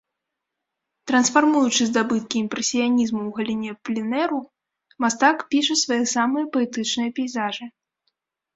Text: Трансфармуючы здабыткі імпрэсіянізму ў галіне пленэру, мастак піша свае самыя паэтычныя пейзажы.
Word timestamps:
Трансфармуючы 1.09 1.81
здабыткі 1.89 2.35
імпрэсіянізму 2.45 3.21
ў 3.25 3.31
галіне 3.37 3.71
пленэру, 3.91 4.39
мастак 5.07 5.37
піша 5.55 5.75
свае 5.85 6.01
самыя 6.17 6.45
паэтычныя 6.57 7.09
пейзажы. 7.21 7.65